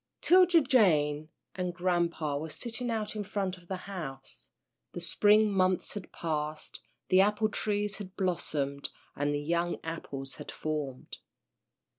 'Tilda 0.21 0.61
Jane 0.61 1.29
and 1.53 1.75
grampa 1.75 2.35
were 2.35 2.49
sitting 2.49 2.89
out 2.89 3.15
in 3.15 3.23
front 3.23 3.55
of 3.59 3.67
the 3.67 3.75
house. 3.85 4.49
The 4.93 4.99
spring 4.99 5.51
months 5.53 5.93
had 5.93 6.11
passed, 6.11 6.81
the 7.09 7.21
apple 7.21 7.49
trees 7.49 7.97
had 7.99 8.15
blossomed, 8.17 8.89
and 9.15 9.31
the 9.31 9.39
young 9.39 9.77
apples 9.83 10.37
had 10.37 10.49
formed. 10.49 11.19